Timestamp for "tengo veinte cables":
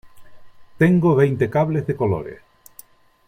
0.79-1.85